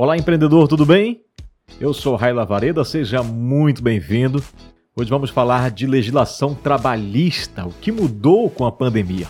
[0.00, 1.22] Olá, empreendedor, tudo bem?
[1.80, 4.40] Eu sou Raila Vareda, seja muito bem-vindo.
[4.94, 9.26] Hoje vamos falar de legislação trabalhista, o que mudou com a pandemia.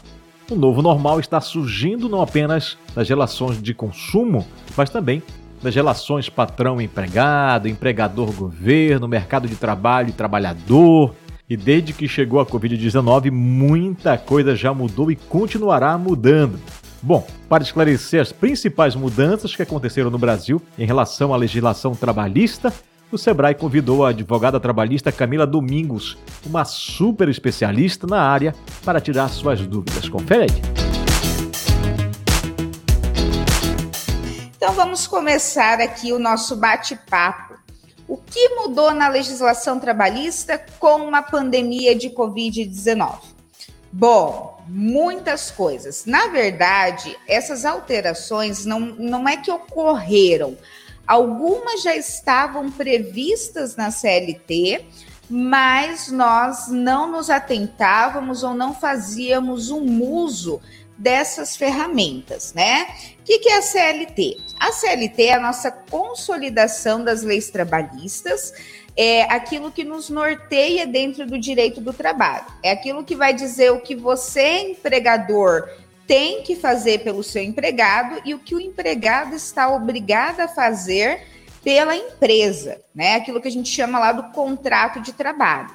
[0.51, 5.23] O novo normal está surgindo não apenas das relações de consumo, mas também
[5.63, 11.15] das relações patrão-empregado, empregador-governo, mercado de trabalho e trabalhador.
[11.49, 16.61] E desde que chegou a Covid-19, muita coisa já mudou e continuará mudando.
[17.01, 22.73] Bom, para esclarecer as principais mudanças que aconteceram no Brasil em relação à legislação trabalhista,
[23.11, 29.29] o Sebrae convidou a advogada trabalhista Camila Domingos, uma super especialista na área, para tirar
[29.29, 30.09] suas dúvidas.
[30.09, 30.79] Confere aí.
[34.57, 37.55] Então vamos começar aqui o nosso bate-papo.
[38.09, 43.38] O que mudou na legislação trabalhista com uma pandemia de Covid-19?
[43.93, 46.05] Bom, muitas coisas.
[46.05, 50.57] Na verdade, essas alterações não, não é que ocorreram,
[51.07, 54.85] algumas já estavam previstas na CLT,
[55.31, 60.61] mas nós não nos atentávamos ou não fazíamos um uso
[60.97, 62.89] dessas ferramentas, né?
[63.21, 64.37] O que, que é a CLT?
[64.59, 68.53] A CLT é a nossa consolidação das leis trabalhistas
[69.01, 72.45] é aquilo que nos norteia dentro do direito do trabalho.
[72.65, 75.69] É aquilo que vai dizer o que você, empregador,
[76.05, 81.23] tem que fazer pelo seu empregado e o que o empregado está obrigado a fazer
[81.63, 83.15] pela empresa, né?
[83.15, 85.71] Aquilo que a gente chama lá do contrato de trabalho.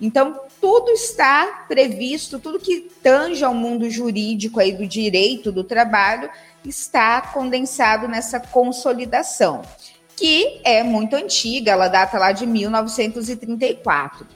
[0.00, 6.28] Então, tudo está previsto, tudo que tange ao mundo jurídico aí do direito do trabalho
[6.64, 9.62] está condensado nessa consolidação
[10.16, 14.26] que é muito antiga, ela data lá de 1934.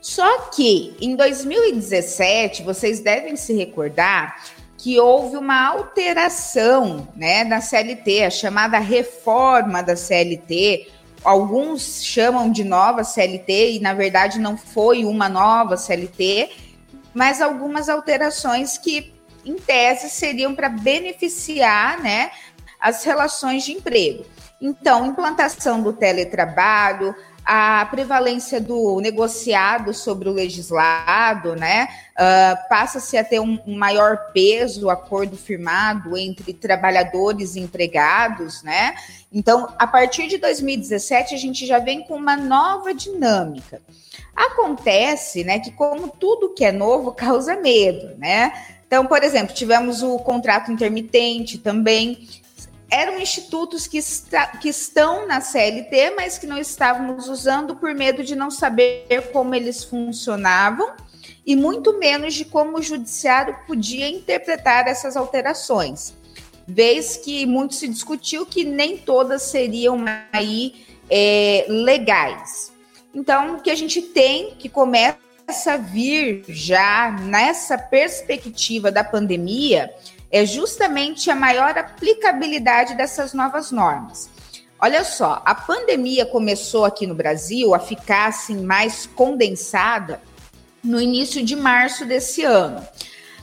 [0.00, 4.36] Só que em 2017, vocês devem se recordar
[4.78, 10.88] que houve uma alteração né, na CLT, a chamada reforma da CLT.
[11.24, 16.50] Alguns chamam de nova CLT, e na verdade não foi uma nova CLT,
[17.12, 19.12] mas algumas alterações que,
[19.44, 22.30] em tese, seriam para beneficiar né,
[22.80, 24.24] as relações de emprego.
[24.60, 27.14] Então, implantação do teletrabalho,
[27.50, 31.88] a prevalência do negociado sobre o legislado, né?
[32.12, 38.62] Uh, Passa-se a ter um, um, maior peso o acordo firmado entre trabalhadores e empregados,
[38.62, 38.94] né?
[39.32, 43.80] Então, a partir de 2017, a gente já vem com uma nova dinâmica.
[44.36, 48.52] Acontece, né, que como tudo que é novo causa medo, né?
[48.86, 52.28] Então, por exemplo, tivemos o contrato intermitente também,
[52.90, 58.24] eram institutos que, está, que estão na CLT, mas que não estávamos usando por medo
[58.24, 60.94] de não saber como eles funcionavam
[61.46, 66.14] e muito menos de como o judiciário podia interpretar essas alterações.
[66.66, 72.72] Vez que muito se discutiu que nem todas seriam aí é, legais.
[73.14, 75.18] Então, o que a gente tem que começa
[75.66, 79.90] a vir já nessa perspectiva da pandemia
[80.30, 84.30] é justamente a maior aplicabilidade dessas novas normas.
[84.80, 90.20] Olha só, a pandemia começou aqui no Brasil a ficar assim mais condensada
[90.84, 92.86] no início de março desse ano.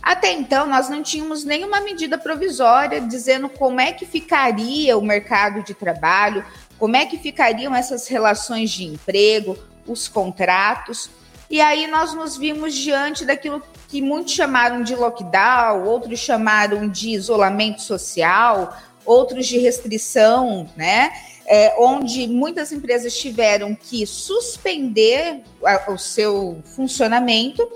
[0.01, 5.63] Até então, nós não tínhamos nenhuma medida provisória dizendo como é que ficaria o mercado
[5.63, 6.45] de trabalho,
[6.77, 9.57] como é que ficariam essas relações de emprego,
[9.87, 11.09] os contratos.
[11.49, 17.09] E aí nós nos vimos diante daquilo que muitos chamaram de lockdown, outros chamaram de
[17.09, 18.75] isolamento social,
[19.05, 21.11] outros de restrição, né?
[21.47, 25.43] É, onde muitas empresas tiveram que suspender
[25.87, 27.67] o seu funcionamento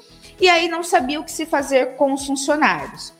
[0.41, 3.13] e aí não sabia o que se fazer com os funcionários.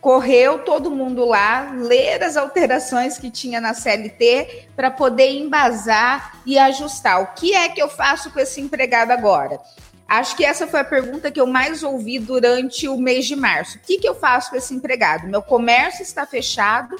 [0.00, 6.58] Correu todo mundo lá ler as alterações que tinha na CLT para poder embasar e
[6.58, 7.20] ajustar.
[7.22, 9.60] O que é que eu faço com esse empregado agora?
[10.06, 13.76] Acho que essa foi a pergunta que eu mais ouvi durante o mês de março.
[13.76, 15.26] O que, que eu faço com esse empregado?
[15.26, 16.96] Meu comércio está fechado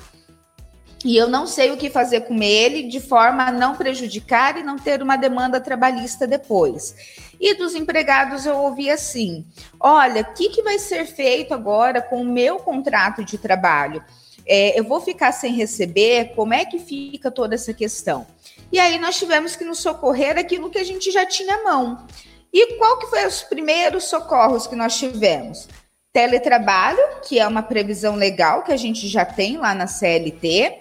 [1.05, 4.65] e eu não sei o que fazer com ele de forma a não prejudicar e
[4.65, 6.95] não ter uma demanda trabalhista depois.
[7.41, 9.47] E dos empregados eu ouvi assim:
[9.79, 14.03] olha, o que, que vai ser feito agora com o meu contrato de trabalho?
[14.47, 16.33] É, eu vou ficar sem receber?
[16.35, 18.27] Como é que fica toda essa questão?
[18.73, 22.07] E aí nós tivemos que nos socorrer aquilo que a gente já tinha à mão.
[22.53, 25.69] E qual que foi os primeiros socorros que nós tivemos?
[26.13, 30.79] Teletrabalho, que é uma previsão legal que a gente já tem lá na CLT,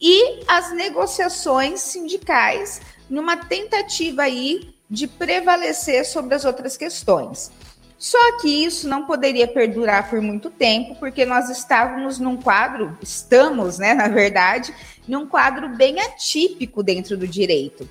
[0.00, 7.50] e as negociações sindicais numa tentativa aí de prevalecer sobre as outras questões.
[7.98, 13.78] Só que isso não poderia perdurar por muito tempo, porque nós estávamos num quadro, estamos,
[13.78, 14.74] né, na verdade,
[15.06, 17.86] num quadro bem atípico dentro do direito,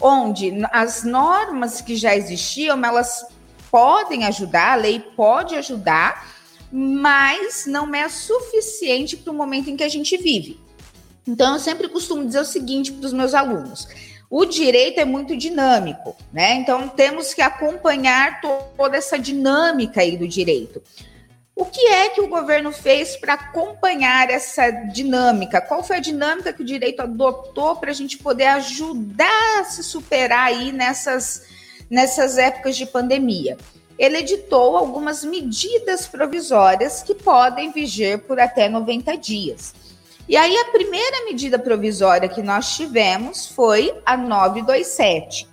[0.00, 3.26] onde as normas que já existiam, elas
[3.68, 6.36] podem ajudar, a lei pode ajudar,
[6.70, 10.67] mas não é suficiente para o momento em que a gente vive.
[11.28, 13.86] Então, eu sempre costumo dizer o seguinte para os meus alunos:
[14.30, 16.54] o direito é muito dinâmico, né?
[16.54, 20.82] Então temos que acompanhar toda essa dinâmica aí do direito.
[21.56, 25.60] O que é que o governo fez para acompanhar essa dinâmica?
[25.60, 29.82] Qual foi a dinâmica que o direito adotou para a gente poder ajudar a se
[29.82, 31.42] superar aí nessas,
[31.90, 33.56] nessas épocas de pandemia?
[33.98, 39.74] Ele editou algumas medidas provisórias que podem viger por até 90 dias.
[40.28, 45.48] E aí a primeira medida provisória que nós tivemos foi a 927.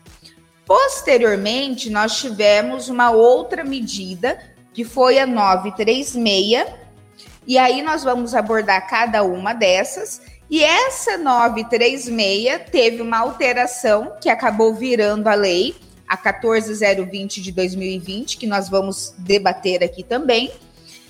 [0.65, 4.37] Posteriormente, nós tivemos uma outra medida,
[4.73, 6.65] que foi a 936,
[7.47, 10.21] e aí nós vamos abordar cada uma dessas.
[10.49, 15.73] E essa 936 teve uma alteração que acabou virando a lei,
[16.05, 20.51] a 14020 de 2020, que nós vamos debater aqui também.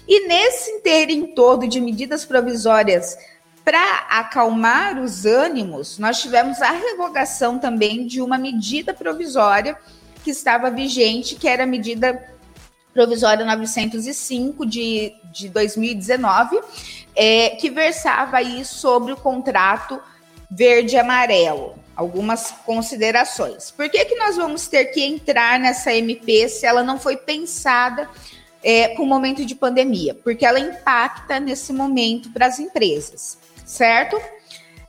[0.07, 3.17] E nesse interim todo de medidas provisórias
[3.65, 9.75] para acalmar os ânimos, nós tivemos a revogação também de uma medida provisória
[10.23, 12.29] que estava vigente, que era a medida
[12.93, 16.59] provisória 905 de, de 2019,
[17.15, 19.99] é, que versava aí sobre o contrato
[20.49, 21.75] verde amarelo.
[21.95, 23.71] Algumas considerações.
[23.71, 28.07] Por que, que nós vamos ter que entrar nessa MP se ela não foi pensada
[28.61, 30.13] é, com o momento de pandemia?
[30.13, 34.21] Porque ela impacta nesse momento para as empresas certo?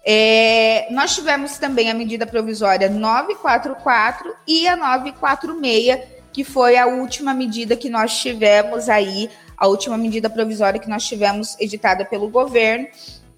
[0.09, 6.01] É, nós tivemos também a medida provisória 944 e a 946,
[6.33, 11.05] que foi a última medida que nós tivemos aí, a última medida provisória que nós
[11.05, 12.87] tivemos editada pelo governo,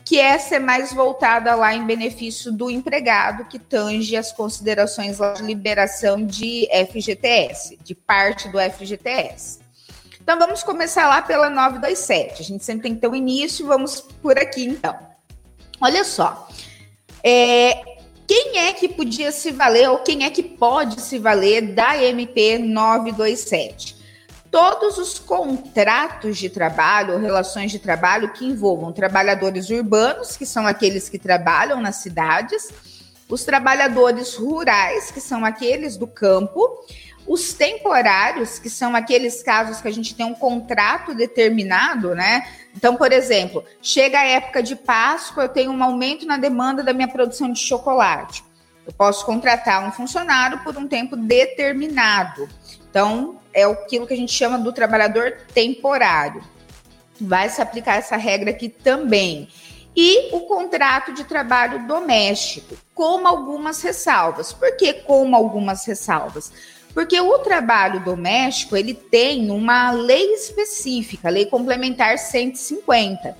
[0.04, 5.32] que é ser mais voltada lá em benefício do empregado, que tange as considerações lá
[5.32, 9.60] de liberação de FGTS, de parte do FGTS.
[10.20, 12.42] Então vamos começar lá pela 927.
[12.42, 15.07] A gente sempre tem que ter o um início, vamos por aqui então.
[15.80, 16.48] Olha só,
[17.22, 17.82] é,
[18.26, 22.58] quem é que podia se valer ou quem é que pode se valer da MP
[22.58, 23.96] 927?
[24.50, 31.08] Todos os contratos de trabalho relações de trabalho que envolvam trabalhadores urbanos, que são aqueles
[31.08, 32.70] que trabalham nas cidades,
[33.28, 36.84] os trabalhadores rurais, que são aqueles do campo,
[37.28, 42.48] os temporários, que são aqueles casos que a gente tem um contrato determinado, né?
[42.74, 46.94] Então, por exemplo, chega a época de Páscoa, eu tenho um aumento na demanda da
[46.94, 48.42] minha produção de chocolate.
[48.86, 52.48] Eu posso contratar um funcionário por um tempo determinado.
[52.88, 56.42] Então, é aquilo que a gente chama do trabalhador temporário.
[57.20, 59.48] Vai se aplicar essa regra aqui também.
[59.94, 64.52] E o contrato de trabalho doméstico, com algumas ressalvas.
[64.52, 66.52] Por que com algumas ressalvas?
[66.98, 73.36] Porque o trabalho doméstico, ele tem uma lei específica, lei complementar 150.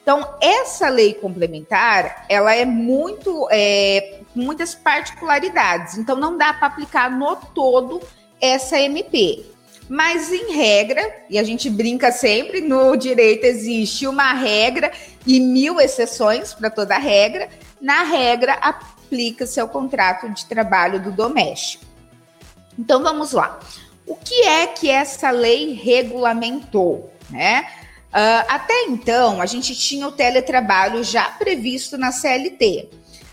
[0.00, 5.98] Então, essa lei complementar, ela é muito, é, muitas particularidades.
[5.98, 8.00] Então, não dá para aplicar no todo
[8.40, 9.44] essa MP.
[9.88, 14.92] Mas, em regra, e a gente brinca sempre, no direito existe uma regra
[15.26, 17.48] e mil exceções para toda regra.
[17.80, 21.89] Na regra, aplica-se ao contrato de trabalho do doméstico.
[22.80, 23.60] Então vamos lá.
[24.06, 27.66] O que é que essa lei regulamentou, né?
[28.08, 32.88] Uh, até então, a gente tinha o teletrabalho já previsto na CLT.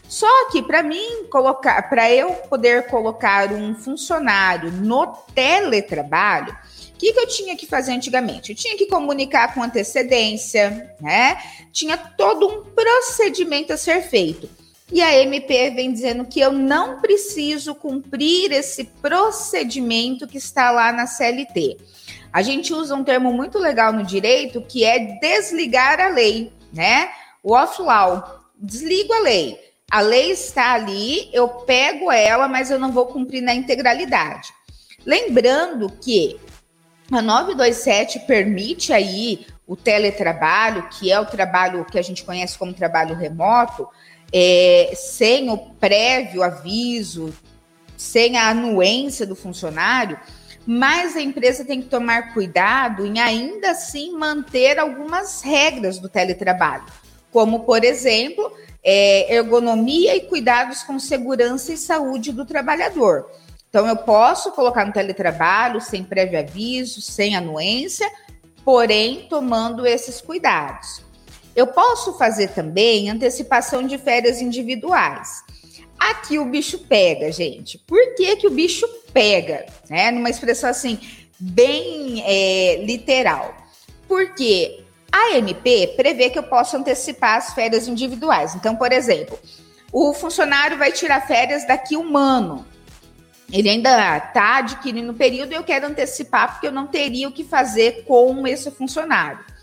[0.07, 6.53] Só que para mim colocar, para eu poder colocar um funcionário no teletrabalho,
[6.93, 8.51] o que, que eu tinha que fazer antigamente?
[8.51, 11.37] Eu tinha que comunicar com antecedência, né?
[11.71, 14.49] Tinha todo um procedimento a ser feito.
[14.91, 20.93] E a MP vem dizendo que eu não preciso cumprir esse procedimento que está lá
[20.93, 21.77] na CLT.
[22.31, 27.09] A gente usa um termo muito legal no direito que é desligar a lei, né?
[27.43, 29.59] O off-law, desligo a lei.
[29.89, 34.53] A lei está ali, eu pego ela, mas eu não vou cumprir na integralidade.
[35.05, 36.39] Lembrando que
[37.11, 42.73] a 927 permite aí o teletrabalho, que é o trabalho que a gente conhece como
[42.73, 43.87] trabalho remoto,
[44.31, 47.33] é, sem o prévio aviso,
[47.95, 50.19] sem a anuência do funcionário,
[50.65, 56.85] mas a empresa tem que tomar cuidado em ainda assim manter algumas regras do teletrabalho,
[57.31, 58.51] como, por exemplo,
[58.83, 63.31] é, ergonomia e cuidados com segurança e saúde do trabalhador.
[63.69, 68.09] Então, eu posso colocar no teletrabalho sem prévio aviso, sem anuência,
[68.63, 71.01] porém tomando esses cuidados.
[71.57, 75.43] Eu posso fazer também antecipação de férias individuais.
[75.97, 77.79] Aqui o bicho pega, gente.
[77.79, 79.65] Por que, que o bicho pega?
[79.89, 80.11] Né?
[80.11, 80.99] Numa expressão assim,
[81.39, 83.55] bem é, literal.
[84.07, 88.53] Porque a MP prevê que eu posso antecipar as férias individuais.
[88.53, 89.39] Então, por exemplo,
[89.91, 92.67] o funcionário vai tirar férias daqui um ano.
[93.51, 97.31] Ele ainda está adquirindo o período e eu quero antecipar porque eu não teria o
[97.31, 99.56] que fazer com esse funcionário.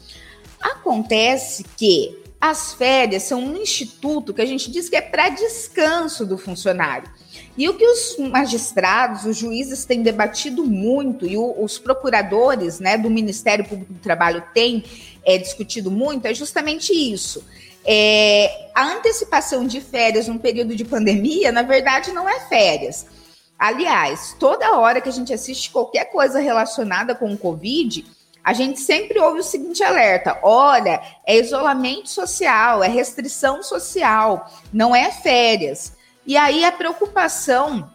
[0.64, 6.25] Acontece que as férias são um instituto que a gente diz que é para descanso
[6.25, 7.09] do funcionário.
[7.56, 12.97] E o que os magistrados, os juízes têm debatido muito, e o, os procuradores né,
[12.97, 14.85] do Ministério Público do Trabalho têm
[15.25, 17.44] é, discutido muito, é justamente isso.
[17.85, 23.06] É, a antecipação de férias num período de pandemia, na verdade, não é férias.
[23.59, 28.04] Aliás, toda hora que a gente assiste qualquer coisa relacionada com o Covid,
[28.44, 34.94] a gente sempre ouve o seguinte alerta: olha, é isolamento social, é restrição social, não
[34.94, 35.94] é férias.
[36.26, 37.90] E aí a preocupação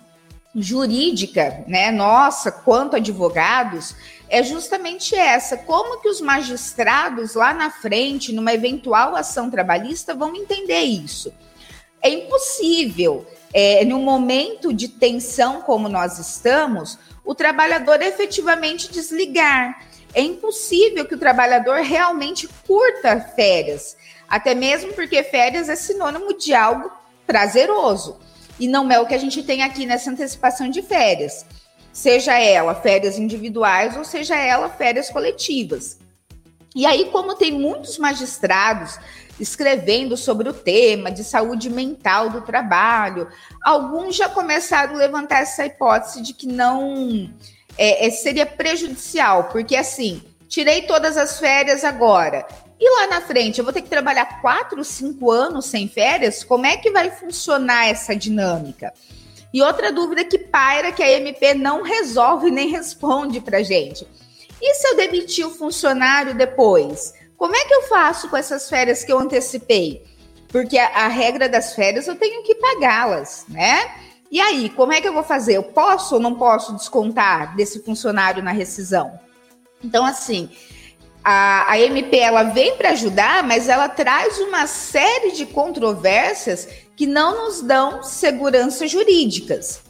[0.55, 3.95] jurídica, né, nossa, quanto advogados,
[4.27, 10.35] é justamente essa: como que os magistrados lá na frente, numa eventual ação trabalhista, vão
[10.35, 11.31] entender isso?
[12.01, 19.88] É impossível, é, num momento de tensão como nós estamos, o trabalhador efetivamente desligar.
[20.13, 23.95] É impossível que o trabalhador realmente curta férias,
[24.27, 26.91] até mesmo porque férias é sinônimo de algo
[27.25, 28.17] prazeroso.
[28.59, 31.45] E não é o que a gente tem aqui nessa antecipação de férias.
[31.93, 35.97] Seja ela férias individuais ou seja ela férias coletivas.
[36.75, 38.99] E aí, como tem muitos magistrados
[39.39, 43.27] escrevendo sobre o tema de saúde mental do trabalho,
[43.63, 47.33] alguns já começaram a levantar essa hipótese de que não
[47.79, 52.45] é, é, seria prejudicial, porque assim, tirei todas as férias agora.
[52.77, 56.43] E lá na frente, eu vou ter que trabalhar quatro, cinco anos sem férias?
[56.43, 58.93] Como é que vai funcionar essa dinâmica?
[59.53, 64.05] E outra dúvida que paira que a MP não resolve nem responde para gente.
[64.61, 67.13] E se eu demitir o funcionário depois?
[67.37, 70.03] Como é que eu faço com essas férias que eu antecipei?
[70.49, 74.08] Porque a, a regra das férias eu tenho que pagá-las, né?
[74.31, 75.57] E aí, como é que eu vou fazer?
[75.57, 79.19] Eu posso ou não posso descontar desse funcionário na rescisão?
[79.83, 80.49] Então, assim,
[81.23, 87.07] a, a MP ela vem para ajudar, mas ela traz uma série de controvérsias que
[87.07, 89.81] não nos dão segurança jurídicas.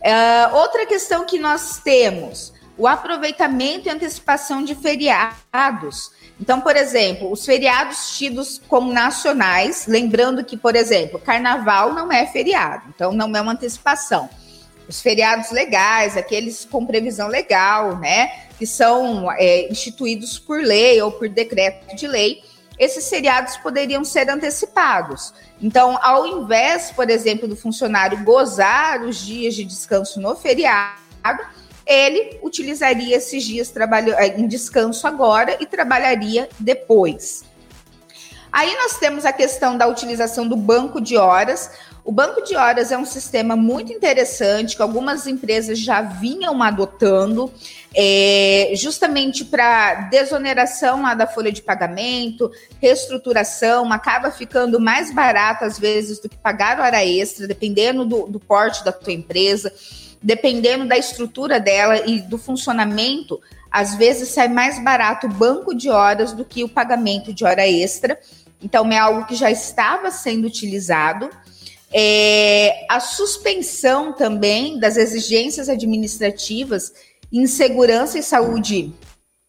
[0.00, 6.12] Uh, outra questão que nós temos, o aproveitamento e antecipação de feriados.
[6.40, 12.26] Então, por exemplo, os feriados tidos como nacionais, lembrando que, por exemplo, carnaval não é
[12.26, 14.30] feriado, então não é uma antecipação.
[14.88, 21.12] Os feriados legais, aqueles com previsão legal, né, que são é, instituídos por lei ou
[21.12, 22.42] por decreto de lei,
[22.78, 25.34] esses feriados poderiam ser antecipados.
[25.60, 30.98] Então, ao invés, por exemplo, do funcionário gozar os dias de descanso no feriado,
[31.90, 33.72] ele utilizaria esses dias
[34.16, 37.42] eh, em descanso agora e trabalharia depois.
[38.52, 41.70] Aí nós temos a questão da utilização do banco de horas.
[42.04, 47.52] O banco de horas é um sistema muito interessante que algumas empresas já vinham adotando,
[47.94, 55.78] é, justamente para desoneração lá da folha de pagamento, reestruturação, acaba ficando mais barato às
[55.78, 59.72] vezes do que pagar hora extra, dependendo do, do porte da tua empresa
[60.22, 65.88] dependendo da estrutura dela e do funcionamento, às vezes sai mais barato o banco de
[65.88, 68.18] horas do que o pagamento de hora extra.
[68.62, 71.30] Então, é algo que já estava sendo utilizado.
[71.92, 76.92] É, a suspensão também das exigências administrativas
[77.32, 78.92] em segurança e saúde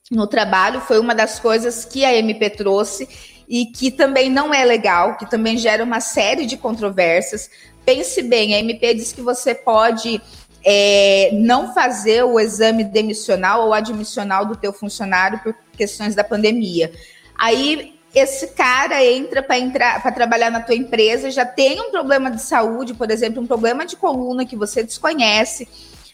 [0.10, 3.08] no trabalho foi uma das coisas que a MP trouxe
[3.48, 7.50] e que também não é legal, que também gera uma série de controvérsias.
[7.86, 10.22] Pense bem, a MP diz que você pode
[10.64, 16.92] é, não fazer o exame demissional ou admissional do teu funcionário por questões da pandemia.
[17.38, 22.30] Aí esse cara entra para entrar para trabalhar na tua empresa, já tem um problema
[22.30, 25.68] de saúde, por exemplo, um problema de coluna que você desconhece.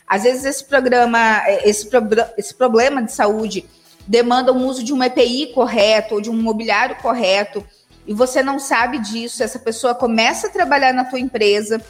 [0.07, 2.01] Às vezes esse programa, esse, pro,
[2.37, 3.65] esse problema de saúde
[4.07, 7.65] demanda o uso de um EPI correto ou de um mobiliário correto,
[8.05, 11.81] e você não sabe disso, essa pessoa começa a trabalhar na tua empresa,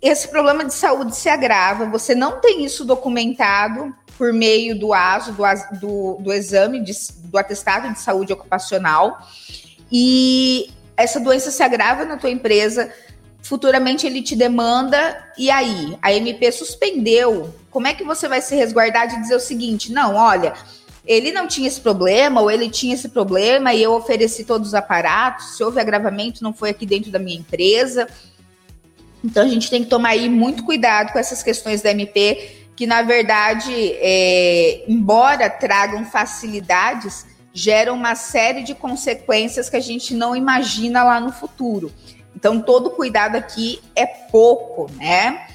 [0.00, 5.32] esse problema de saúde se agrava, você não tem isso documentado por meio do ASO,
[5.32, 5.44] do,
[5.78, 6.92] do, do exame de,
[7.24, 9.18] do atestado de saúde ocupacional,
[9.90, 12.90] e essa doença se agrava na tua empresa,
[13.42, 15.96] futuramente ele te demanda, e aí?
[16.02, 17.54] A MP suspendeu.
[17.70, 20.54] Como é que você vai se resguardar de dizer o seguinte: não, olha,
[21.06, 24.74] ele não tinha esse problema, ou ele tinha esse problema, e eu ofereci todos os
[24.74, 28.08] aparatos, se houve agravamento, não foi aqui dentro da minha empresa.
[29.24, 32.86] Então a gente tem que tomar aí muito cuidado com essas questões da MP, que
[32.86, 40.36] na verdade, é, embora tragam facilidades, geram uma série de consequências que a gente não
[40.36, 41.90] imagina lá no futuro.
[42.36, 45.46] Então, todo cuidado aqui é pouco, né?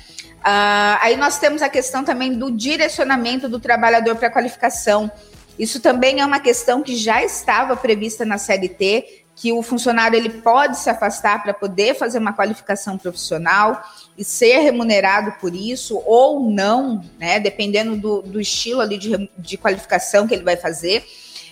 [0.44, 5.12] Ah, aí nós temos a questão também do direcionamento do trabalhador para qualificação.
[5.60, 10.30] Isso também é uma questão que já estava prevista na CLT, que o funcionário ele
[10.30, 13.82] pode se afastar para poder fazer uma qualificação profissional
[14.16, 17.40] e ser remunerado por isso ou não, né?
[17.40, 21.04] Dependendo do, do estilo ali de, de qualificação que ele vai fazer.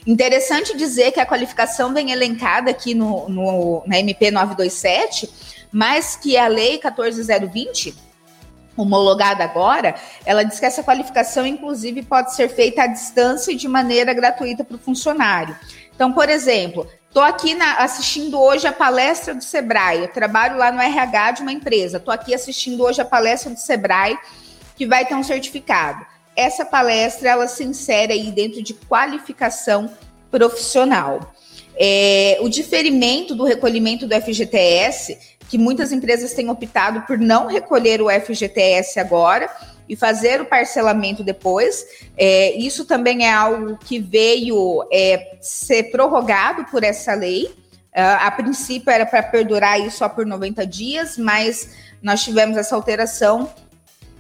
[0.06, 5.28] Interessante dizer que a qualificação vem elencada aqui no, no, na MP 927,
[5.72, 7.96] mas que a Lei 14020,
[8.78, 9.96] homologada agora,
[10.28, 14.64] ela diz que essa qualificação, inclusive, pode ser feita à distância e de maneira gratuita
[14.64, 15.58] para o funcionário.
[15.96, 20.72] Então, por exemplo, estou aqui na, assistindo hoje a palestra do Sebrae, eu trabalho lá
[20.72, 24.18] no RH de uma empresa, estou aqui assistindo hoje a palestra do Sebrae,
[24.76, 26.06] que vai ter um certificado.
[26.36, 29.92] Essa palestra ela se insere aí dentro de qualificação
[30.32, 31.34] profissional.
[31.76, 35.18] É, o diferimento do recolhimento do FGTS,
[35.50, 39.50] que muitas empresas têm optado por não recolher o FGTS agora
[39.90, 41.84] e fazer o parcelamento depois.
[42.16, 47.46] É, isso também é algo que veio é, ser prorrogado por essa lei.
[47.46, 51.72] Uh, a princípio era para perdurar aí só por 90 dias, mas
[52.04, 53.52] nós tivemos essa alteração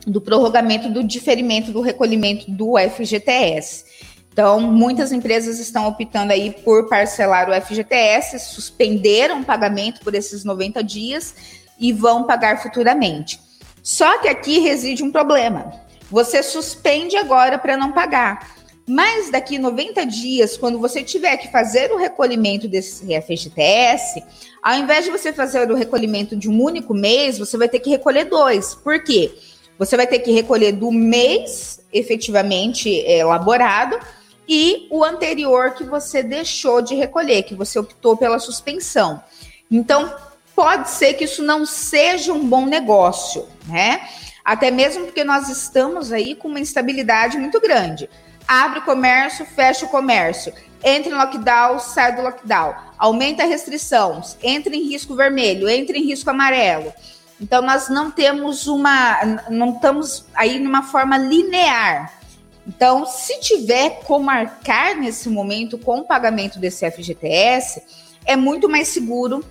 [0.07, 3.85] do prorrogamento do diferimento do recolhimento do FGTS.
[4.33, 10.43] Então, muitas empresas estão optando aí por parcelar o FGTS, suspenderam o pagamento por esses
[10.43, 11.35] 90 dias
[11.79, 13.39] e vão pagar futuramente.
[13.83, 15.71] Só que aqui reside um problema.
[16.11, 18.57] Você suspende agora para não pagar.
[18.87, 24.23] Mas daqui 90 dias, quando você tiver que fazer o recolhimento desse FGTS,
[24.63, 27.89] ao invés de você fazer o recolhimento de um único mês, você vai ter que
[27.91, 28.73] recolher dois.
[28.73, 29.31] Por quê?
[29.77, 33.99] Você vai ter que recolher do mês efetivamente elaborado
[34.47, 39.21] e o anterior que você deixou de recolher, que você optou pela suspensão.
[39.69, 40.11] Então,
[40.59, 44.09] pode ser que isso não seja um bom negócio, né?
[44.43, 48.09] Até mesmo porque nós estamos aí com uma instabilidade muito grande.
[48.45, 50.51] Abre o comércio, fecha o comércio.
[50.83, 52.75] Entra em lockdown, sai do lockdown.
[52.97, 56.91] Aumenta a restrição, entra em risco vermelho, entra em risco amarelo.
[57.39, 59.17] Então, nós não temos uma,
[59.49, 62.19] não estamos aí numa forma linear.
[62.67, 67.81] Então, se tiver como marcar nesse momento com o pagamento desse FGTS,
[68.25, 69.41] é muito mais seguro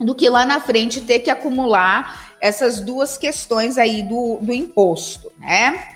[0.00, 5.30] do que lá na frente ter que acumular essas duas questões aí do, do imposto,
[5.38, 5.88] né?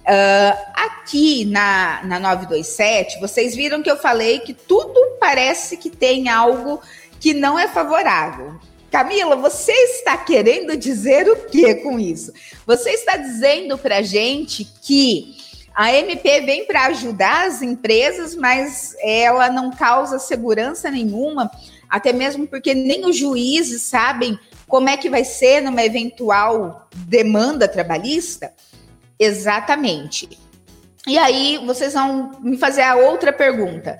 [0.00, 6.28] Uh, aqui na, na 927, vocês viram que eu falei que tudo parece que tem
[6.28, 6.80] algo
[7.20, 8.58] que não é favorável.
[8.90, 12.32] Camila, você está querendo dizer o que com isso?
[12.66, 15.36] Você está dizendo para gente que
[15.74, 21.48] a MP vem para ajudar as empresas, mas ela não causa segurança nenhuma,
[21.90, 27.66] até mesmo porque nem os juízes sabem como é que vai ser numa eventual demanda
[27.66, 28.52] trabalhista?
[29.18, 30.38] Exatamente.
[31.06, 33.98] E aí vocês vão me fazer a outra pergunta.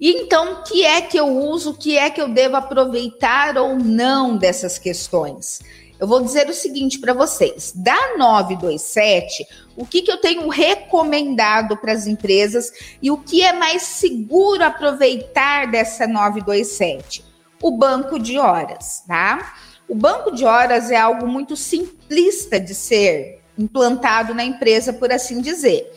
[0.00, 3.56] E então, o que é que eu uso, o que é que eu devo aproveitar
[3.56, 5.60] ou não dessas questões?
[6.00, 9.46] Eu vou dizer o seguinte para vocês: da 927,
[9.76, 12.72] o que, que eu tenho recomendado para as empresas
[13.02, 17.27] e o que é mais seguro aproveitar dessa 927?
[17.60, 19.54] O banco de horas, tá?
[19.88, 25.40] O banco de horas é algo muito simplista de ser implantado na empresa, por assim
[25.40, 25.90] dizer.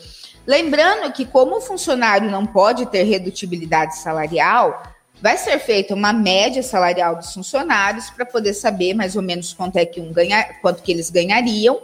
[0.46, 4.82] Lembrando que, como o funcionário não pode ter redutibilidade salarial,
[5.20, 9.76] vai ser feita uma média salarial dos funcionários para poder saber mais ou menos quanto
[9.76, 11.80] é que um ganha, quanto que eles ganhariam.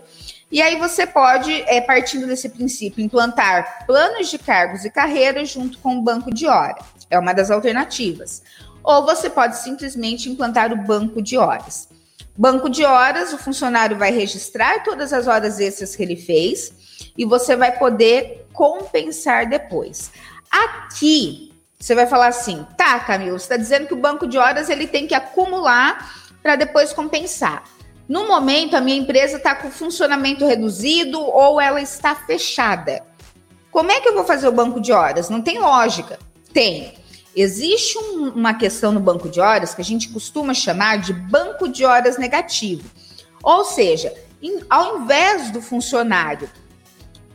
[0.50, 5.78] E aí você pode, é, partindo desse princípio, implantar planos de cargos e carreiras junto
[5.78, 6.78] com o banco de hora.
[7.10, 8.42] É uma das alternativas.
[8.88, 11.90] Ou você pode simplesmente implantar o banco de horas.
[12.34, 16.72] Banco de horas, o funcionário vai registrar todas as horas extras que ele fez
[17.14, 20.10] e você vai poder compensar depois.
[20.50, 24.70] Aqui, você vai falar assim, tá, Camilo, você está dizendo que o banco de horas
[24.70, 26.10] ele tem que acumular
[26.42, 27.64] para depois compensar.
[28.08, 33.02] No momento, a minha empresa está com funcionamento reduzido ou ela está fechada.
[33.70, 35.28] Como é que eu vou fazer o banco de horas?
[35.28, 36.18] Não tem lógica.
[36.54, 36.96] Tem.
[37.34, 41.68] Existe um, uma questão no banco de horas que a gente costuma chamar de banco
[41.68, 42.88] de horas negativo.
[43.42, 44.12] Ou seja,
[44.42, 46.50] em, ao invés do funcionário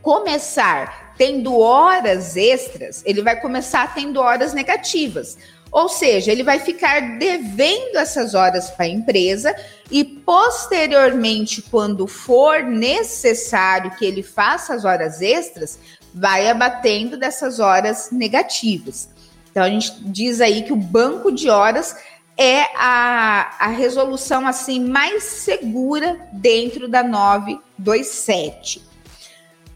[0.02, 5.38] começar tendo horas extras, ele vai começar tendo horas negativas.
[5.70, 9.54] Ou seja, ele vai ficar devendo essas horas para a empresa
[9.90, 15.78] e posteriormente, quando for necessário que ele faça as horas extras,
[16.14, 19.08] vai abatendo dessas horas negativas.
[19.54, 21.96] Então a gente diz aí que o banco de horas
[22.36, 28.84] é a, a resolução assim mais segura dentro da 927.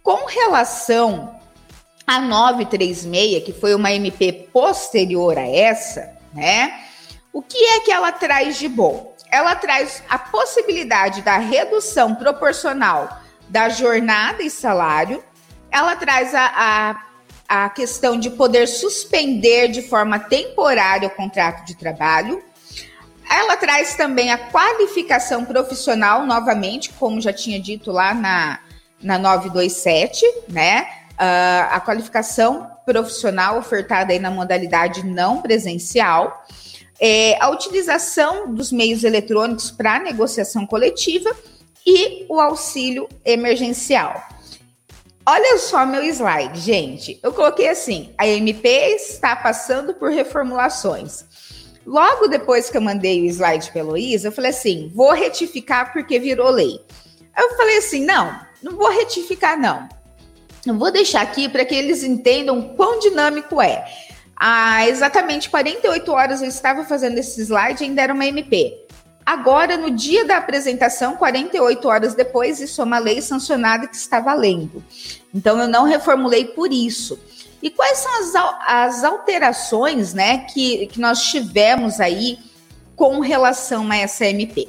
[0.03, 1.33] Com relação
[2.05, 6.81] a 936, que foi uma MP posterior a essa, né?
[7.33, 9.15] O que é que ela traz de bom?
[9.31, 15.23] Ela traz a possibilidade da redução proporcional da jornada e salário,
[15.71, 17.03] ela traz a, a,
[17.49, 22.43] a questão de poder suspender de forma temporária o contrato de trabalho,
[23.31, 28.61] ela traz também a qualificação profissional, novamente, como já tinha dito lá na,
[29.03, 30.87] na 927, né?
[31.19, 36.47] uh, a qualificação profissional ofertada aí na modalidade não presencial,
[37.01, 41.31] é, a utilização dos meios eletrônicos para negociação coletiva
[41.87, 44.21] e o auxílio emergencial.
[45.31, 47.21] Olha só meu slide, gente.
[47.23, 51.23] Eu coloquei assim: a MP está passando por reformulações.
[51.85, 56.19] Logo depois que eu mandei o slide para Heloísa, eu falei assim: vou retificar porque
[56.19, 56.81] virou lei.
[57.37, 59.87] Eu falei assim: não, não vou retificar, não.
[60.67, 63.85] Eu vou deixar aqui para que eles entendam quão dinâmico é.
[64.35, 68.88] Há exatamente 48 horas eu estava fazendo esse slide ainda era uma MP.
[69.29, 74.21] Agora, no dia da apresentação, 48 horas depois, isso é uma lei sancionada que está
[74.21, 74.83] valendo.
[75.35, 77.21] Então, eu não reformulei por isso.
[77.63, 78.35] E quais são as,
[78.67, 82.39] as alterações né, que, que nós tivemos aí
[82.97, 84.67] com relação a essa MP?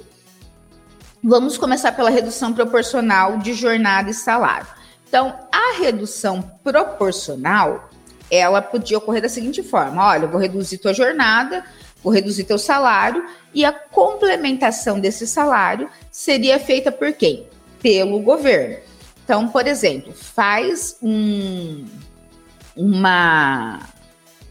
[1.23, 4.67] Vamos começar pela redução proporcional de jornada e salário.
[5.07, 7.89] Então, a redução proporcional,
[8.29, 11.63] ela podia ocorrer da seguinte forma: olha, eu vou reduzir tua jornada,
[12.03, 17.47] vou reduzir teu salário, e a complementação desse salário seria feita por quem?
[17.81, 18.77] Pelo governo.
[19.23, 21.85] Então, por exemplo, faz um,
[22.75, 23.79] uma,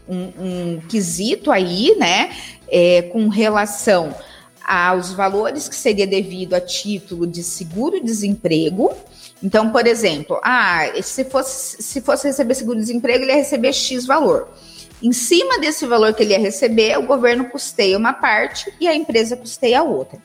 [0.07, 2.35] um, um quesito aí, né,
[2.67, 4.15] é, com relação
[4.63, 8.95] aos valores que seria devido a título de seguro-desemprego,
[9.41, 14.49] então, por exemplo, ah, se fosse, se fosse receber seguro-desemprego, ele ia receber X valor.
[15.01, 18.93] Em cima desse valor que ele ia receber, o governo custeia uma parte e a
[18.93, 20.19] empresa custeia a outra.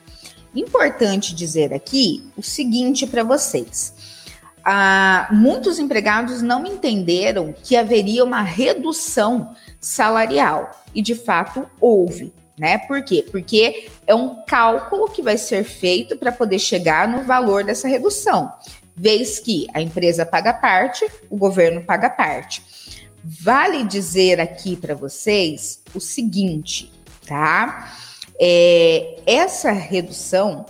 [0.53, 3.93] Importante dizer aqui o seguinte para vocês.
[4.63, 12.77] Ah, muitos empregados não entenderam que haveria uma redução salarial e de fato houve, né?
[12.79, 13.23] Por quê?
[13.31, 18.51] Porque é um cálculo que vai ser feito para poder chegar no valor dessa redução
[18.95, 22.63] vez que a empresa paga parte, o governo paga parte.
[23.27, 26.91] Vale dizer aqui para vocês o seguinte,
[27.25, 27.91] tá?
[28.39, 30.63] É, essa redução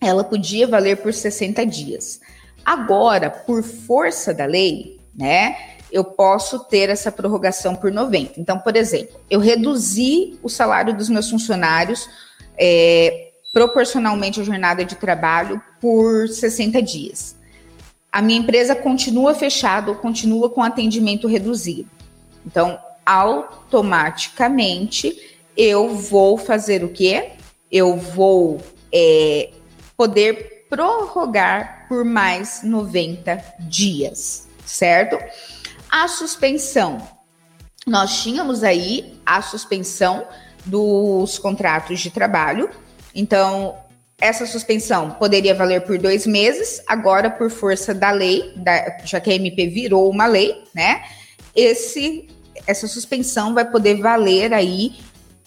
[0.00, 2.20] ela podia valer por 60 dias.
[2.64, 5.56] Agora, por força da lei, né,
[5.92, 8.40] eu posso ter essa prorrogação por 90.
[8.40, 12.10] Então, por exemplo, eu reduzi o salário dos meus funcionários
[12.58, 17.36] é, proporcionalmente à jornada de trabalho por 60 dias
[18.16, 21.90] a minha empresa continua fechada ou continua com atendimento reduzido.
[22.46, 27.32] Então, automaticamente, eu vou fazer o quê?
[27.70, 28.58] Eu vou
[28.90, 29.50] é,
[29.98, 35.18] poder prorrogar por mais 90 dias, certo?
[35.90, 37.06] A suspensão.
[37.86, 40.26] Nós tínhamos aí a suspensão
[40.64, 42.70] dos contratos de trabalho.
[43.14, 43.76] Então,
[44.18, 49.30] essa suspensão poderia valer por dois meses, agora, por força da lei, da, já que
[49.30, 51.04] a MP virou uma lei, né?
[51.54, 52.28] Esse,
[52.66, 54.96] essa suspensão vai poder valer aí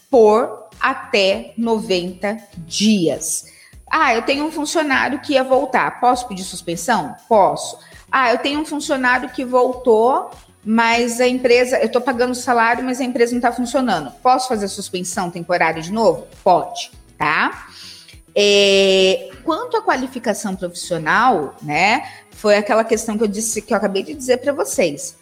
[0.10, 3.46] por até 90 dias.
[3.90, 6.00] Ah, eu tenho um funcionário que ia voltar.
[6.00, 7.16] Posso pedir suspensão?
[7.28, 7.80] Posso.
[8.12, 10.30] Ah, eu tenho um funcionário que voltou,
[10.64, 14.12] mas a empresa, eu estou pagando salário, mas a empresa não está funcionando.
[14.22, 16.28] Posso fazer suspensão temporária de novo?
[16.44, 17.69] Pode, tá?
[18.36, 24.04] É, quanto à qualificação profissional, né, foi aquela questão que eu disse que eu acabei
[24.04, 25.18] de dizer para vocês.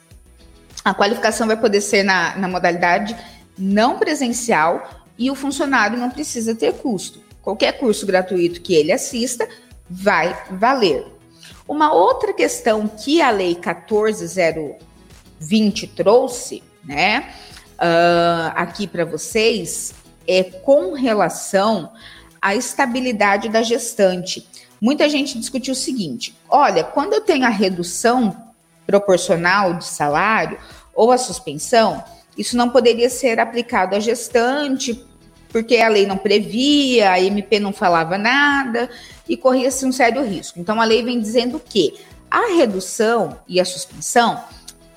[0.84, 3.17] A qualificação vai poder ser na, na modalidade
[3.58, 7.20] não presencial e o funcionário não precisa ter custo.
[7.41, 9.50] Qualquer curso gratuito que ele assista
[9.89, 11.08] vai valer.
[11.67, 17.34] Uma outra questão que a Lei 14020 trouxe, né,
[17.78, 19.93] uh, aqui para vocês,
[20.28, 21.91] é com relação
[22.48, 24.48] a estabilidade da gestante.
[24.80, 28.36] muita gente discutiu o seguinte: olha, quando eu tenho a redução
[28.86, 30.58] proporcional de salário
[30.96, 32.02] ou a suspensão,
[32.38, 35.04] isso não poderia ser aplicado à gestante,
[35.50, 38.90] porque a lei não previa, a MP não falava nada
[39.28, 40.58] e corria-se um sério risco.
[40.60, 42.00] Então a lei vem dizendo que
[42.32, 44.42] a redução e a suspensão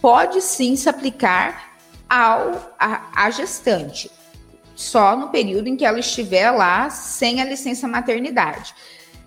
[0.01, 1.73] pode sim se aplicar
[2.09, 4.09] ao a, a gestante,
[4.81, 8.75] só no período em que ela estiver lá sem a licença maternidade.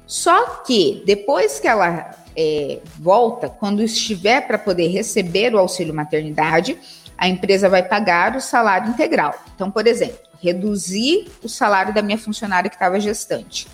[0.07, 6.75] Só que depois que ela é, volta, quando estiver para poder receber o auxílio maternidade,
[7.15, 9.35] a empresa vai pagar o salário integral.
[9.53, 13.67] Então, por exemplo, reduzir o salário da minha funcionária que estava gestante.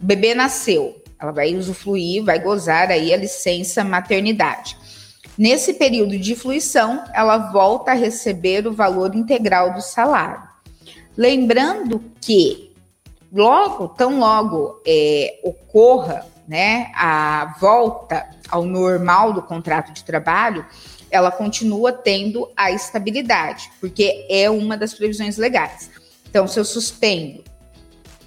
[0.00, 4.78] O bebê nasceu, ela vai usufruir, vai gozar aí a licença maternidade.
[5.36, 10.51] Nesse período de fluição, ela volta a receber o valor integral do salário.
[11.16, 12.72] Lembrando que
[13.32, 20.66] logo, tão logo é, ocorra né, a volta ao normal do contrato de trabalho,
[21.10, 25.90] ela continua tendo a estabilidade, porque é uma das previsões legais.
[26.28, 27.44] Então, se eu suspendo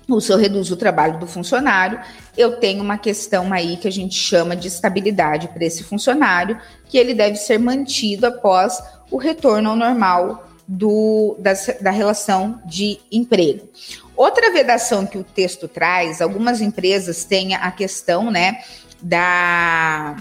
[0.07, 1.99] ou se eu reduzo o trabalho do funcionário,
[2.37, 6.97] eu tenho uma questão aí que a gente chama de estabilidade para esse funcionário, que
[6.97, 13.69] ele deve ser mantido após o retorno ao normal do, da, relação de emprego.
[14.15, 18.63] Outra vedação que o texto traz, algumas empresas têm a questão, né,
[19.01, 20.15] da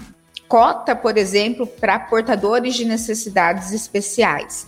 [0.48, 4.66] cota, por exemplo, para portadores de necessidades especiais.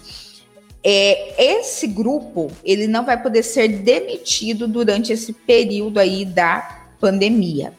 [0.83, 7.73] É, esse grupo ele não vai poder ser demitido durante esse período aí da pandemia.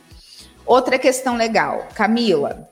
[0.66, 2.70] Outra questão legal, Camila,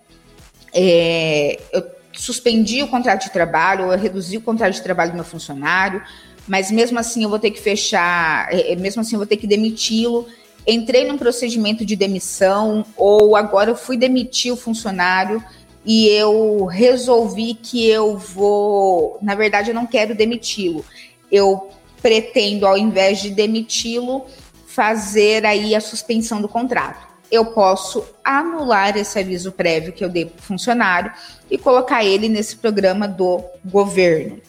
[0.74, 5.24] é, eu suspendi o contrato de trabalho, eu reduzi o contrato de trabalho do meu
[5.24, 6.02] funcionário,
[6.48, 9.38] mas mesmo assim eu vou ter que fechar, é, é, mesmo assim eu vou ter
[9.38, 10.28] que demiti-lo.
[10.68, 15.44] Entrei num procedimento de demissão, ou agora eu fui demitir o funcionário
[15.86, 19.20] e eu resolvi que eu vou.
[19.22, 20.84] Na verdade, eu não quero demiti-lo.
[21.32, 21.70] Eu
[22.02, 24.26] pretendo, ao invés de demiti-lo,
[24.66, 27.05] fazer aí a suspensão do contrato.
[27.32, 31.12] Eu posso anular esse aviso prévio que eu dei para o funcionário
[31.50, 34.40] e colocar ele nesse programa do governo.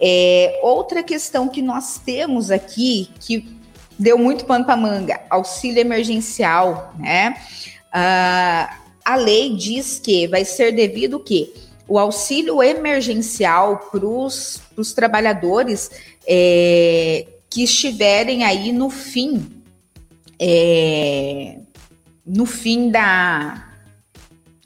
[0.00, 3.56] É, outra questão que nós temos aqui, que
[3.98, 7.36] deu muito pano para manga, auxílio emergencial, né?
[7.94, 11.52] Uh, a lei diz que vai ser devido o quê?
[11.86, 15.90] O auxílio emergencial para os trabalhadores
[16.26, 19.62] é, que estiverem aí no fim,
[20.38, 21.58] é,
[22.24, 23.68] no fim da,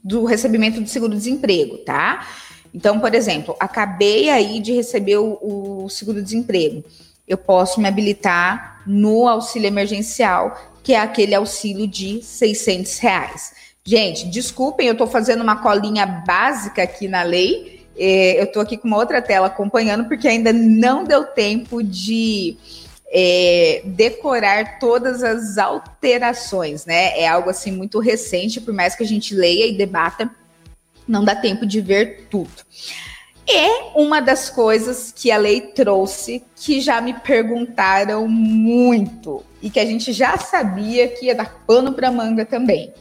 [0.03, 2.27] do recebimento do seguro-desemprego, tá?
[2.73, 6.85] Então, por exemplo, acabei aí de receber o, o seguro-desemprego.
[7.27, 13.53] Eu posso me habilitar no auxílio emergencial, que é aquele auxílio de 600 reais.
[13.85, 17.87] Gente, desculpem, eu estou fazendo uma colinha básica aqui na lei.
[17.97, 22.57] É, eu estou aqui com uma outra tela acompanhando, porque ainda não deu tempo de
[23.13, 27.19] é, decorar todas as alterações, né?
[27.19, 30.31] É algo assim muito recente, por mais que a gente leia e debata
[31.07, 32.51] não dá tempo de ver tudo.
[33.49, 39.79] É uma das coisas que a lei trouxe que já me perguntaram muito e que
[39.79, 42.93] a gente já sabia que ia dar pano para manga também.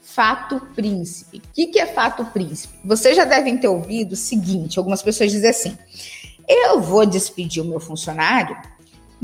[0.00, 1.38] Fato príncipe.
[1.38, 2.74] O que, que é fato príncipe?
[2.82, 5.76] Vocês já devem ter ouvido o seguinte: algumas pessoas dizem assim,
[6.48, 8.56] eu vou despedir o meu funcionário,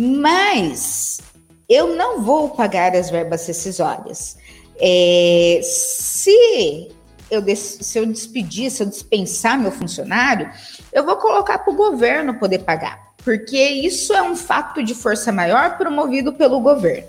[0.01, 1.21] mas
[1.69, 4.37] eu não vou pagar as verbas rescisórias.
[4.81, 6.91] É, se
[7.31, 10.51] eu, se eu despedir, se eu dispensar meu funcionário,
[10.93, 15.31] eu vou colocar para o governo poder pagar, porque isso é um fato de força
[15.31, 17.09] maior promovido pelo governo.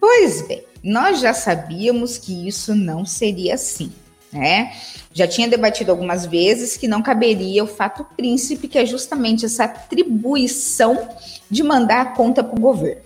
[0.00, 3.92] Pois bem, nós já sabíamos que isso não seria assim,
[4.36, 4.72] né?
[5.12, 9.64] Já tinha debatido algumas vezes que não caberia o fato príncipe, que é justamente essa
[9.64, 11.08] atribuição
[11.50, 13.02] de mandar a conta para o governo.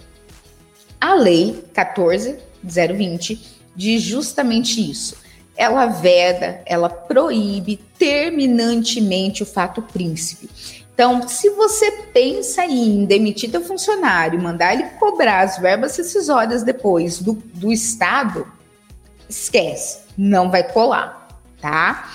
[1.00, 3.40] A lei 14020
[3.74, 5.16] diz justamente isso
[5.60, 10.48] ela veda, ela proíbe terminantemente o fato príncipe.
[10.94, 17.18] Então, se você pensa em demitir teu funcionário, mandar ele cobrar as verbas rescisórias depois
[17.18, 18.46] do, do Estado,
[19.28, 21.19] esquece, não vai colar,
[21.60, 22.10] tá?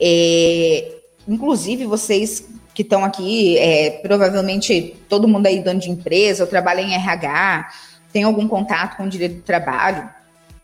[0.00, 0.96] É,
[1.28, 6.80] inclusive, vocês que estão aqui, é, provavelmente todo mundo aí dono de empresa, ou trabalha
[6.80, 7.68] em RH,
[8.12, 10.08] tem algum contato com o direito do trabalho,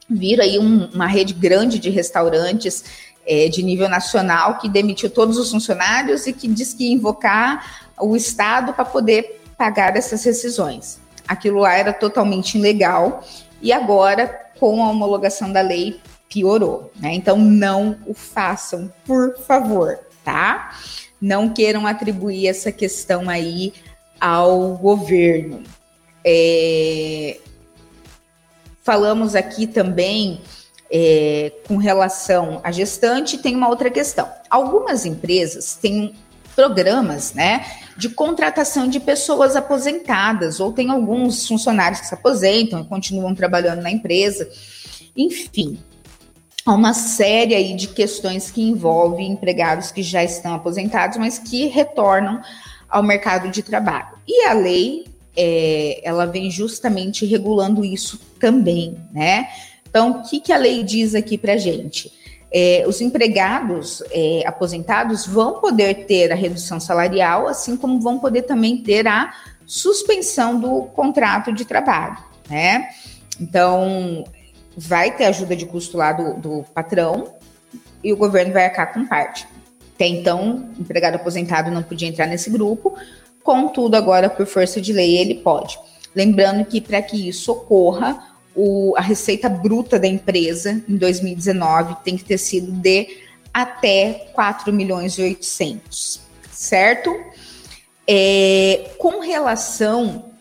[0.09, 2.85] vira aí um, uma rede grande de restaurantes
[3.26, 7.90] é, de nível nacional que demitiu todos os funcionários e que diz que ia invocar
[8.00, 10.98] o Estado para poder pagar essas rescisões.
[11.26, 13.24] Aquilo lá era totalmente ilegal
[13.61, 14.26] e agora
[14.61, 16.00] com a homologação da lei
[16.37, 17.14] piorou, né?
[17.14, 20.79] Então não o façam, por favor, tá?
[21.18, 23.72] Não queiram atribuir essa questão aí
[24.20, 25.62] ao governo.
[26.22, 27.38] É...
[28.85, 30.42] Falamos aqui também
[30.92, 34.29] é, com relação à gestante, tem uma outra questão.
[34.51, 36.14] Algumas empresas têm
[36.55, 37.64] programas, né,
[37.96, 43.81] de contratação de pessoas aposentadas, ou tem alguns funcionários que se aposentam e continuam trabalhando
[43.81, 44.49] na empresa.
[45.16, 45.79] Enfim,
[46.74, 52.40] uma série aí de questões que envolvem empregados que já estão aposentados, mas que retornam
[52.88, 54.09] ao mercado de trabalho.
[54.26, 59.48] E a lei, é, ela vem justamente regulando isso também, né?
[59.88, 62.12] Então, o que, que a lei diz aqui para gente?
[62.52, 68.42] É, os empregados é, aposentados vão poder ter a redução salarial, assim como vão poder
[68.42, 69.33] também ter a
[69.66, 72.16] suspensão do contrato de trabalho,
[72.48, 72.88] né?
[73.40, 74.24] Então,
[74.77, 77.35] vai ter ajuda de custo lá do, do patrão
[78.05, 79.49] e o governo vai arcar com parte.
[79.95, 82.95] Até então, empregado aposentado não podia entrar nesse grupo,
[83.43, 85.79] contudo, agora, por força de lei, ele pode.
[86.15, 92.17] Lembrando que para que isso ocorra, o, a receita bruta da empresa em 2019 tem
[92.17, 96.21] que ter sido de até 4 milhões e 800,
[96.53, 97.15] certo?
[98.07, 100.36] É, com relação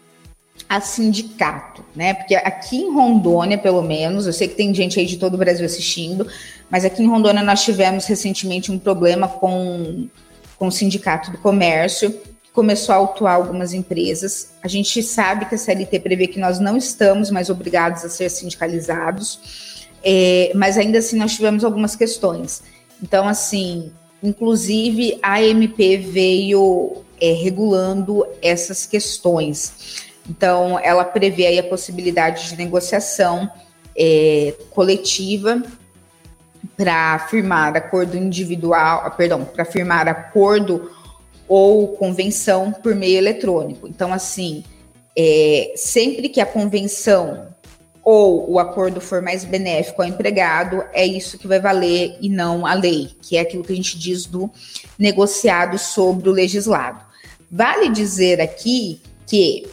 [0.67, 2.13] a sindicato, né?
[2.13, 5.37] Porque aqui em Rondônia, pelo menos, eu sei que tem gente aí de todo o
[5.37, 6.27] Brasil assistindo,
[6.69, 10.07] mas aqui em Rondônia nós tivemos recentemente um problema com,
[10.57, 12.19] com o sindicato do comércio
[12.55, 14.53] começou a autuar algumas empresas.
[14.63, 18.29] A gente sabe que a CLT prevê que nós não estamos mais obrigados a ser
[18.29, 22.63] sindicalizados, é, mas ainda assim nós tivemos algumas questões.
[23.03, 23.91] Então, assim,
[24.23, 30.05] inclusive a MP veio é, regulando essas questões.
[30.29, 33.49] Então, ela prevê aí a possibilidade de negociação
[33.95, 35.61] é, coletiva
[36.75, 40.91] para firmar acordo individual, perdão, para firmar acordo
[41.47, 43.87] ou convenção por meio eletrônico.
[43.87, 44.63] Então, assim,
[45.15, 47.47] é, sempre que a convenção
[48.03, 52.65] ou o acordo for mais benéfico ao empregado, é isso que vai valer e não
[52.65, 54.49] a lei, que é aquilo que a gente diz do
[54.97, 57.03] negociado sobre o legislado.
[57.49, 59.67] Vale dizer aqui que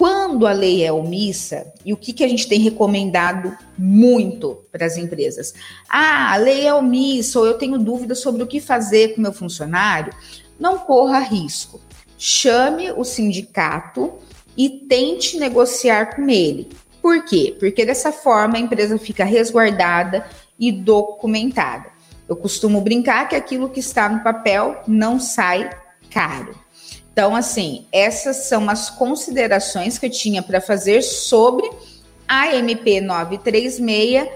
[0.00, 4.86] quando a lei é omissa, e o que, que a gente tem recomendado muito para
[4.86, 5.52] as empresas?
[5.90, 9.30] Ah, a lei é omissa, ou eu tenho dúvida sobre o que fazer com meu
[9.30, 10.10] funcionário
[10.58, 11.78] não corra risco.
[12.16, 14.14] Chame o sindicato
[14.56, 16.70] e tente negociar com ele.
[17.02, 17.54] Por quê?
[17.60, 20.26] Porque dessa forma a empresa fica resguardada
[20.58, 21.90] e documentada.
[22.26, 25.68] Eu costumo brincar que aquilo que está no papel não sai
[26.10, 26.58] caro.
[27.12, 31.68] Então, assim, essas são as considerações que eu tinha para fazer sobre
[32.26, 34.28] a MP 936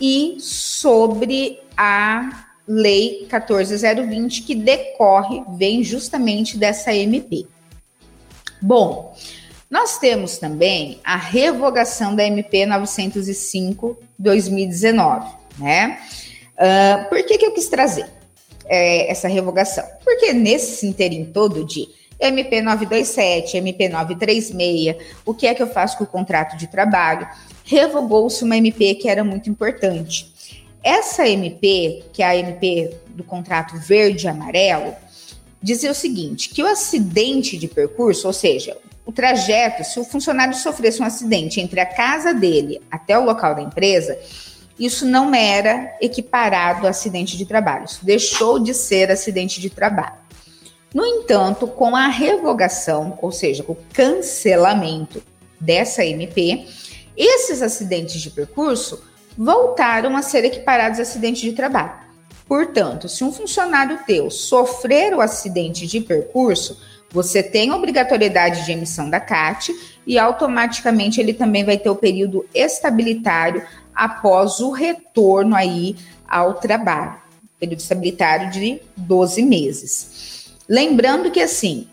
[0.00, 7.46] e sobre a Lei 14020, que decorre, vem justamente dessa MP.
[8.62, 9.12] Bom,
[9.68, 15.98] nós temos também a revogação da MP 905-2019, né?
[16.54, 18.06] Uh, por que, que eu quis trazer
[18.66, 19.84] é, essa revogação?
[20.04, 21.88] Porque nesse interim todo de
[22.20, 27.26] MP 927, MP 936, o que é que eu faço com o contrato de trabalho?
[27.64, 30.30] Revogou-se uma MP que era muito importante,
[30.82, 34.94] essa MP, que é a MP do contrato verde amarelo,
[35.62, 40.54] dizia o seguinte: que o acidente de percurso, ou seja, o trajeto, se o funcionário
[40.54, 44.18] sofresse um acidente entre a casa dele até o local da empresa,
[44.78, 50.18] isso não era equiparado a acidente de trabalho, isso deixou de ser acidente de trabalho.
[50.94, 55.22] No entanto, com a revogação, ou seja, com o cancelamento
[55.60, 56.66] dessa MP,
[57.16, 59.02] esses acidentes de percurso
[59.36, 61.92] voltaram a ser equiparados a acidente de trabalho.
[62.46, 69.08] Portanto, se um funcionário teu sofrer o acidente de percurso, você tem obrigatoriedade de emissão
[69.08, 69.72] da CAT
[70.04, 73.62] e automaticamente ele também vai ter o período estabilitário
[73.94, 75.96] após o retorno aí
[76.28, 77.20] ao trabalho.
[77.58, 80.39] Período estabilitário de 12 meses.
[80.70, 81.88] Lembrando que assim,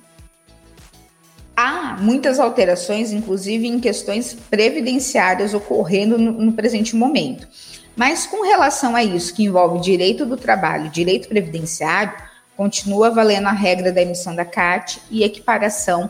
[1.55, 7.47] há muitas alterações, inclusive em questões previdenciárias ocorrendo no, no, presente momento.
[7.95, 12.13] Mas com relação a isso, que envolve direito do trabalho, direito previdenciário,
[12.55, 16.07] continua valendo a regra da emissão da CAT e equiparação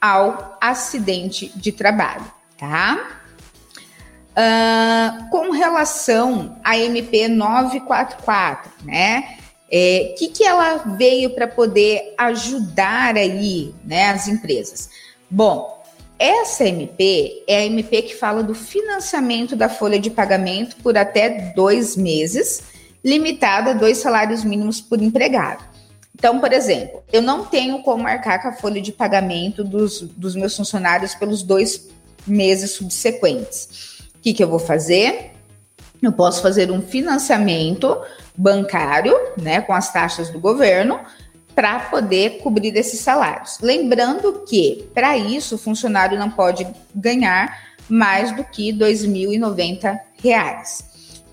[0.00, 2.24] ao acidente de trabalho,
[2.58, 3.20] tá?
[4.32, 9.37] Uh, com relação à MP 944, né?
[9.70, 14.88] É, que, que ela veio para poder ajudar aí né, as empresas?
[15.30, 15.78] Bom,
[16.18, 21.52] essa MP é a MP que fala do financiamento da folha de pagamento por até
[21.54, 22.62] dois meses,
[23.04, 25.64] limitada a dois salários mínimos por empregado.
[26.18, 30.34] Então, por exemplo, eu não tenho como marcar com a folha de pagamento dos, dos
[30.34, 31.88] meus funcionários pelos dois
[32.26, 34.00] meses subsequentes.
[34.16, 35.30] O que, que eu vou fazer?
[36.02, 37.96] Eu posso fazer um financiamento
[38.38, 41.00] bancário, né, com as taxas do governo,
[41.54, 43.58] para poder cobrir esses salários.
[43.60, 46.64] Lembrando que, para isso, o funcionário não pode
[46.94, 49.98] ganhar mais do que R$ 2.090.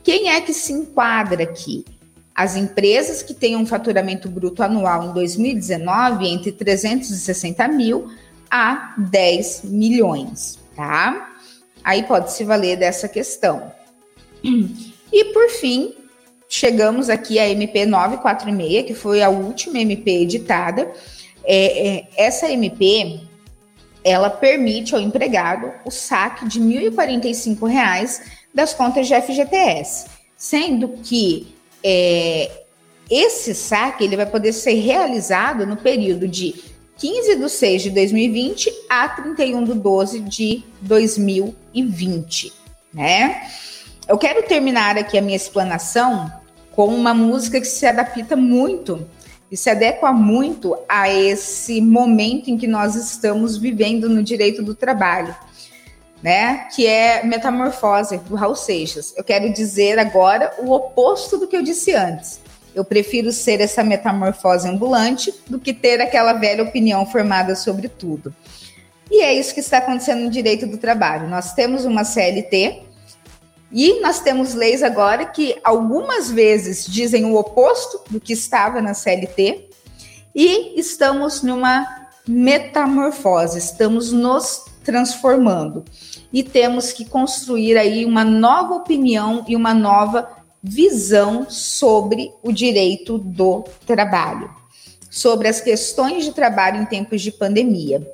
[0.03, 1.85] Quem é que se enquadra aqui?
[2.33, 8.09] As empresas que têm um faturamento bruto anual em 2019 entre 360 mil
[8.49, 11.33] a 10 milhões, tá?
[11.83, 13.71] Aí pode se valer dessa questão.
[14.43, 15.93] E por fim,
[16.49, 20.91] chegamos aqui à MP 946, que foi a última MP editada.
[21.43, 23.21] É, é, essa MP
[24.03, 28.21] ela permite ao empregado o saque de R$ 1.045
[28.53, 30.05] das contas de FGTS,
[30.37, 32.51] sendo que é,
[33.09, 36.55] esse saque ele vai poder ser realizado no período de
[36.97, 42.53] 15 de 6 de 2020 a 31 de 12 de 2020,
[42.93, 43.41] né?
[44.07, 46.31] Eu quero terminar aqui a minha explanação
[46.75, 49.07] com uma música que se adapta muito
[49.51, 54.75] e se adequa muito a esse momento em que nós estamos vivendo no direito do
[54.75, 55.35] trabalho,
[56.21, 56.67] né?
[56.75, 59.11] Que é Metamorfose do Raul Seixas.
[59.17, 62.39] Eu quero dizer agora o oposto do que eu disse antes.
[62.75, 68.35] Eu prefiro ser essa metamorfose ambulante do que ter aquela velha opinião formada sobre tudo.
[69.09, 71.27] E é isso que está acontecendo no direito do trabalho.
[71.27, 72.84] Nós temos uma CLT
[73.71, 78.93] e nós temos leis agora que algumas vezes dizem o oposto do que estava na
[78.93, 79.69] CLT
[80.33, 81.85] e estamos numa
[82.27, 85.83] metamorfose, estamos nos transformando
[86.31, 90.29] e temos que construir aí uma nova opinião e uma nova
[90.61, 94.49] visão sobre o direito do trabalho,
[95.09, 98.05] sobre as questões de trabalho em tempos de pandemia.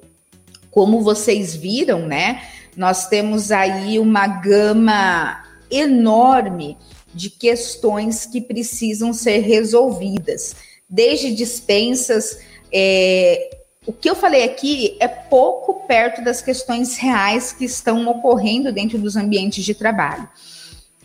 [0.70, 2.42] Como vocês viram, né?
[2.76, 5.41] Nós temos aí uma gama
[5.72, 6.78] enorme
[7.14, 10.56] de questões que precisam ser resolvidas,
[10.90, 12.40] desde dispensas.
[12.72, 18.72] É, o que eu falei aqui é pouco perto das questões reais que estão ocorrendo
[18.72, 20.28] dentro dos ambientes de trabalho.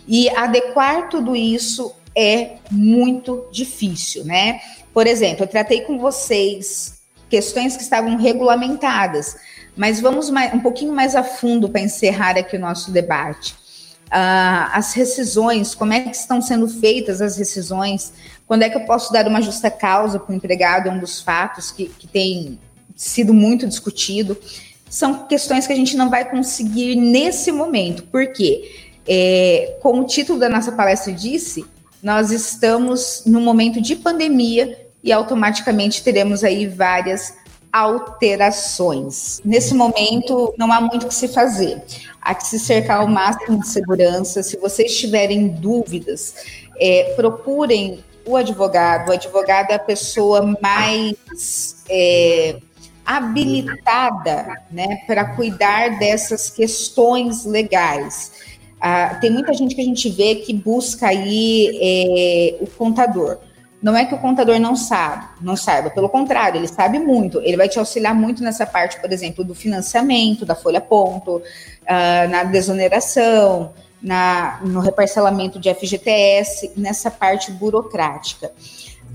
[0.06, 4.60] E adequar tudo isso é muito difícil, né?
[4.92, 9.36] Por exemplo, eu tratei com vocês questões que estavam regulamentadas,
[9.76, 13.54] mas vamos mais, um pouquinho mais a fundo para encerrar aqui o nosso debate.
[14.07, 18.12] Uh, as rescisões, como é que estão sendo feitas as rescisões,
[18.46, 21.20] quando é que eu posso dar uma justa causa para o empregado, é um dos
[21.20, 22.59] fatos que, que tem
[22.94, 24.38] sido muito discutido.
[24.88, 30.38] São questões que a gente não vai conseguir nesse momento, porque, é, como o título
[30.38, 31.64] da nossa palestra disse,
[32.00, 37.34] nós estamos no momento de pandemia e automaticamente teremos aí várias
[37.76, 39.40] alterações.
[39.44, 41.82] Nesse momento, não há muito o que se fazer.
[42.20, 44.42] Há que se cercar ao máximo de segurança.
[44.42, 46.34] Se vocês tiverem dúvidas,
[46.80, 49.10] é, procurem o advogado.
[49.10, 52.56] O advogado é a pessoa mais é,
[53.04, 58.32] habilitada né, para cuidar dessas questões legais.
[58.80, 63.38] Ah, tem muita gente que a gente vê que busca aí é, o contador.
[63.87, 67.41] Não é que o contador não sabe, não saiba, pelo contrário, ele sabe muito.
[67.43, 72.28] Ele vai te auxiliar muito nessa parte, por exemplo, do financiamento, da folha ponto, uh,
[72.28, 73.72] na desoneração,
[74.03, 78.51] na, no reparcelamento de FGTS, nessa parte burocrática.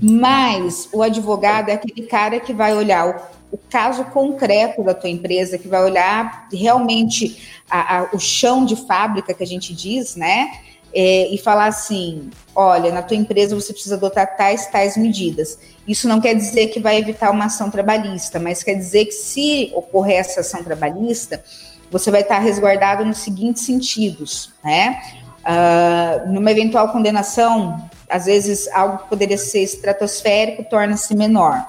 [0.00, 3.06] Mas o advogado é aquele cara que vai olhar
[3.50, 8.64] o, o caso concreto da tua empresa, que vai olhar realmente a, a, o chão
[8.64, 10.50] de fábrica que a gente diz, né?
[10.92, 15.58] é, e falar assim: olha, na tua empresa você precisa adotar tais, tais medidas.
[15.86, 19.72] Isso não quer dizer que vai evitar uma ação trabalhista, mas quer dizer que se
[19.74, 21.42] ocorrer essa ação trabalhista,
[21.90, 25.00] você vai estar resguardado nos seguintes sentidos, né?
[25.42, 31.66] Uh, numa eventual condenação, às vezes algo que poderia ser estratosférico torna-se menor.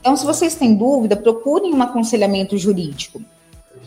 [0.00, 3.22] Então, se vocês têm dúvida, procurem um aconselhamento jurídico.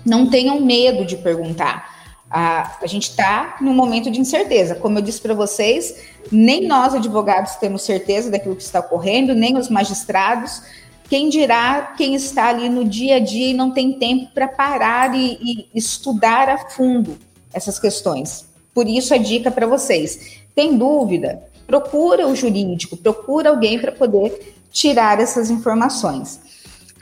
[0.06, 1.95] Não tenham medo de perguntar.
[2.38, 4.76] A, a gente está num momento de incerteza.
[4.76, 5.96] Como eu disse para vocês,
[6.30, 10.62] nem nós, advogados, temos certeza daquilo que está ocorrendo, nem os magistrados.
[11.08, 15.16] Quem dirá quem está ali no dia a dia e não tem tempo para parar
[15.16, 17.18] e, e estudar a fundo
[17.54, 18.46] essas questões.
[18.74, 21.42] Por isso, a dica para vocês: tem dúvida?
[21.66, 26.42] Procura o jurídico, procura alguém para poder tirar essas informações.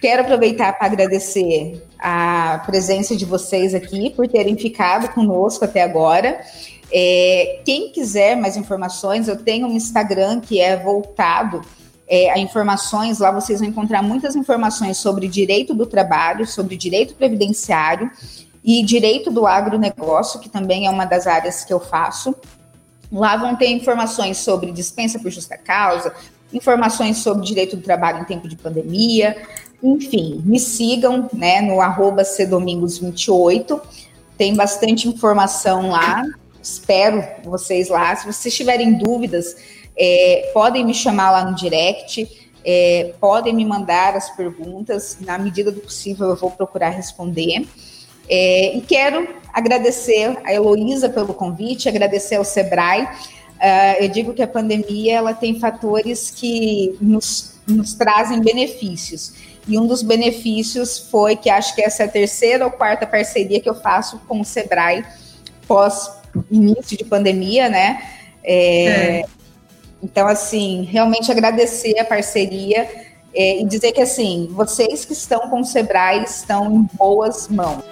[0.04, 6.42] Quero aproveitar para agradecer a presença de vocês aqui, por terem ficado conosco até agora.
[6.92, 11.62] É, quem quiser mais informações, eu tenho um Instagram que é voltado
[12.06, 13.20] é, a informações.
[13.20, 18.12] Lá vocês vão encontrar muitas informações sobre direito do trabalho, sobre direito previdenciário
[18.62, 22.36] e direito do agronegócio, que também é uma das áreas que eu faço.
[23.10, 26.14] Lá vão ter informações sobre dispensa por justa causa,
[26.52, 29.38] informações sobre direito do trabalho em tempo de pandemia,
[29.84, 33.82] enfim, me sigam né, no arroba cdomingos28,
[34.38, 36.24] tem bastante informação lá,
[36.62, 38.16] espero vocês lá.
[38.16, 39.56] Se vocês tiverem dúvidas,
[39.98, 42.28] é, podem me chamar lá no direct,
[42.66, 47.68] é, podem me mandar as perguntas, na medida do possível eu vou procurar responder.
[48.30, 53.04] É, e quero agradecer a Heloísa pelo convite, agradecer ao Sebrae.
[53.04, 59.34] Uh, eu digo que a pandemia ela tem fatores que nos, nos trazem benefícios.
[59.68, 63.62] E um dos benefícios foi que acho que essa é a terceira ou quarta parceria
[63.62, 65.06] que eu faço com o Sebrae
[65.68, 66.12] pós
[66.52, 68.02] início de pandemia, né?
[68.44, 69.26] É, é.
[70.02, 72.90] Então, assim, realmente agradecer a parceria
[73.34, 77.84] é, e dizer que, assim, vocês que estão com o Sebrae estão em boas mãos.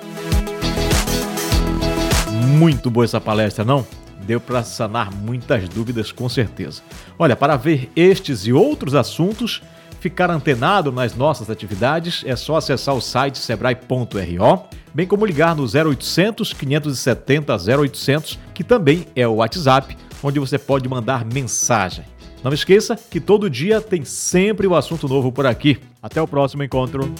[2.58, 3.88] Muito boa essa palestra, não?
[4.24, 6.82] Deu para sanar muitas dúvidas, com certeza.
[7.18, 9.64] Olha, para ver estes e outros assuntos,
[10.02, 15.64] ficar antenado nas nossas atividades, é só acessar o site sebrae.ro, bem como ligar no
[15.64, 22.04] 0800 570 0800, que também é o WhatsApp, onde você pode mandar mensagem.
[22.43, 25.80] Não esqueça que todo dia tem sempre um assunto novo por aqui.
[26.02, 27.14] Até o próximo encontro.